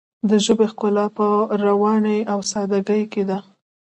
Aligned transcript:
د 0.29 0.31
ژبې 0.45 0.65
ښکلا 0.71 1.05
په 1.17 1.27
روانۍ 1.65 2.19
او 2.31 2.39
ساده 2.51 2.79
ګۍ 2.87 3.03
کې 3.11 3.23
ده. 3.29 3.37